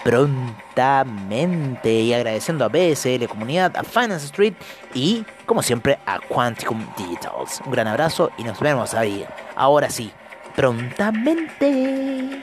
prontamente 0.05 1.91
y 1.91 2.13
agradeciendo 2.13 2.63
a 2.63 2.67
BSL 2.67 3.27
Comunidad, 3.27 3.75
a 3.75 3.83
Finance 3.83 4.27
Street 4.27 4.53
y, 4.93 5.25
como 5.47 5.63
siempre, 5.63 5.97
a 6.05 6.19
Quanticum 6.19 6.85
Digitals. 6.95 7.59
Un 7.65 7.71
gran 7.71 7.87
abrazo 7.87 8.29
y 8.37 8.43
nos 8.43 8.59
vemos 8.59 8.93
ahí, 8.93 9.25
ahora 9.55 9.89
sí, 9.89 10.11
prontamente. 10.55 12.39